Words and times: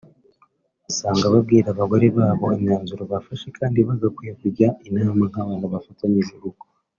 usanga 0.89 1.25
babwira 1.33 1.67
abagore 1.71 2.05
babo 2.17 2.47
imyanzuro 2.57 3.03
bafashe 3.11 3.47
kandi 3.57 3.79
bagakwiye 3.87 4.33
kujya 4.41 4.67
inama 4.87 5.23
nk’abantu 5.31 5.65
bafatanyije 5.73 6.33
urugo 6.37 6.65